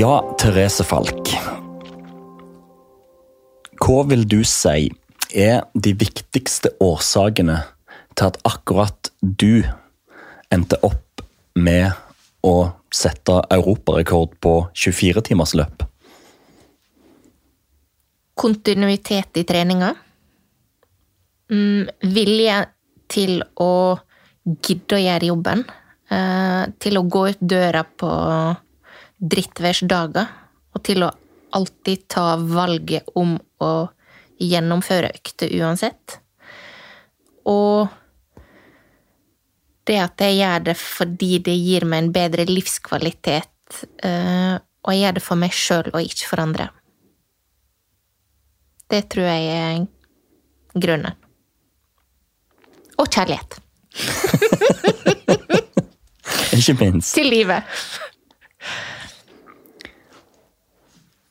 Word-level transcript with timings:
Ja, 0.00 0.22
Therese 0.38 0.84
Falk. 0.86 1.28
Hva 3.84 3.96
vil 4.08 4.22
du 4.24 4.38
si 4.48 4.86
er 5.36 5.66
de 5.76 5.90
viktigste 6.00 6.70
årsakene 6.80 7.58
til 8.16 8.30
at 8.30 8.38
akkurat 8.48 9.10
du 9.20 9.66
endte 10.48 10.78
opp 10.86 11.20
med 11.52 11.98
å 12.46 12.54
sette 12.88 13.42
europarekord 13.58 14.38
på 14.40 14.54
24-timersløp? 14.72 15.84
Kontinuitet 18.40 19.42
i 19.42 19.44
treninga. 19.52 19.92
Mm, 21.52 21.92
vilje 22.16 22.56
til 23.18 23.36
å 23.60 23.70
gidde 24.48 24.96
å 24.96 25.04
gjøre 25.04 25.30
jobben. 25.34 25.68
Eh, 26.08 26.64
til 26.80 26.96
å 26.96 27.04
gå 27.04 27.28
ut 27.34 27.46
døra 27.52 27.84
på 27.84 28.16
drittværsdager. 29.20 30.30
Og 30.74 30.84
til 30.86 31.04
å 31.04 31.10
alltid 31.56 32.06
ta 32.10 32.36
valget 32.38 33.08
om 33.18 33.36
å 33.60 33.72
gjennomføre 34.40 35.12
økter 35.14 35.52
uansett. 35.60 36.18
Og 37.48 37.88
det 39.88 39.98
at 40.00 40.22
jeg 40.22 40.38
gjør 40.38 40.66
det 40.70 40.76
fordi 40.78 41.38
det 41.44 41.56
gir 41.58 41.86
meg 41.88 42.04
en 42.04 42.12
bedre 42.14 42.44
livskvalitet, 42.48 43.84
eh, 44.04 44.56
og 44.60 44.94
jeg 44.94 45.02
gjør 45.02 45.16
det 45.16 45.24
for 45.24 45.40
meg 45.40 45.56
sjøl 45.56 45.90
og 45.92 46.04
ikke 46.04 46.28
for 46.30 46.44
andre. 46.44 46.68
Det 48.90 49.02
tror 49.12 49.26
jeg 49.28 49.50
er 49.54 49.74
grunnen. 50.74 51.18
Og 53.00 53.08
kjærlighet. 53.08 53.60
Ikke 56.58 56.74
minst. 56.80 57.14
Til 57.14 57.30
livet. 57.30 57.62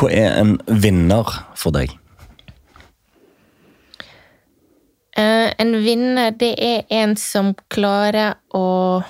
Hva 0.00 0.08
er 0.16 0.38
en 0.40 0.54
vinner 0.80 1.28
for 1.60 1.76
deg? 1.76 1.90
Uh, 5.12 5.52
en 5.60 5.74
vinner, 5.84 6.30
det 6.40 6.54
er 6.56 6.86
en 7.02 7.12
som 7.20 7.50
klarer 7.68 8.38
å 8.56 9.02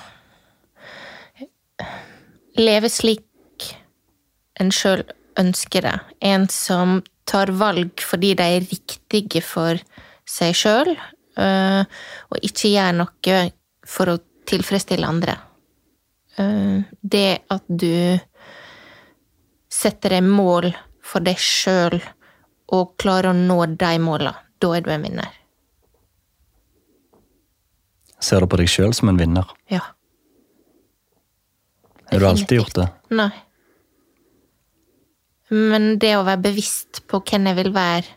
leve 2.59 2.89
slik 2.91 3.69
en 4.59 4.73
sjøl 4.75 5.05
ønsker 5.39 5.87
det. 5.87 5.95
En 6.19 6.49
som 6.51 6.99
tar 7.23 7.53
valg 7.55 8.03
fordi 8.03 8.33
de 8.35 8.49
er 8.57 8.67
riktige 8.67 9.39
for 9.45 9.79
seg 10.27 10.57
sjøl, 10.59 10.91
uh, 11.39 11.87
og 12.27 12.49
ikke 12.51 12.73
gjør 12.73 12.97
noe 12.99 13.39
for 13.87 14.11
å 14.11 14.19
tilfredsstille 14.51 15.07
andre. 15.07 15.37
Uh, 16.35 16.83
det 16.99 17.45
at 17.47 17.63
du 17.71 18.19
setter 19.81 20.17
deg 20.17 20.25
mål 20.27 20.71
for 21.05 21.23
deg 21.25 21.39
sjøl 21.41 21.97
og 22.71 22.95
klarer 23.01 23.31
å 23.31 23.37
nå 23.37 23.59
de 23.79 23.91
måla, 24.01 24.33
da 24.61 24.73
er 24.77 24.85
du 24.85 24.91
en 24.93 25.05
vinner. 25.05 25.37
Ser 28.21 28.43
du 28.43 28.47
på 28.51 28.59
deg 28.61 28.69
sjøl 28.69 28.93
som 28.93 29.09
en 29.09 29.19
vinner? 29.19 29.49
Ja. 29.71 29.81
Har 32.11 32.21
du 32.21 32.27
alltid 32.27 32.59
gjort 32.59 32.75
det? 32.77 32.87
Nei. 33.17 33.31
Men 35.51 35.95
det 35.99 36.13
å 36.15 36.25
være 36.27 36.43
bevisst 36.45 37.01
på 37.11 37.19
hvem 37.27 37.49
jeg 37.49 37.57
vil 37.57 37.71
være, 37.75 38.13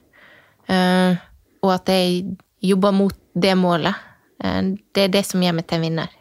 eh, 0.70 1.22
og 1.64 1.72
at 1.74 1.90
jeg 1.90 2.36
jobber 2.62 2.94
mot 2.94 3.16
det 3.34 3.56
målet, 3.58 3.96
eh, 4.44 4.60
det 4.94 5.08
er 5.08 5.16
det 5.16 5.24
som 5.26 5.42
gjør 5.42 5.56
meg 5.58 5.66
til 5.66 5.80
en 5.80 5.88
vinner. 5.88 6.20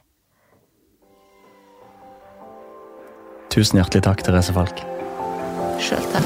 Tusen 3.54 3.78
hjertelig 3.78 4.08
takk, 4.08 4.26
Therese 4.26 4.56
Falk. 4.56 4.93
Sjøl 5.84 6.06
takk. 6.14 6.24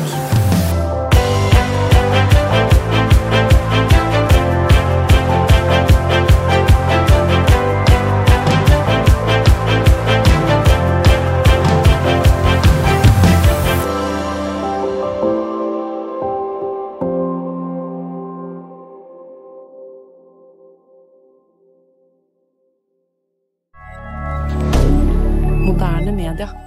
Moderne 25.66 26.12
media. 26.12 26.67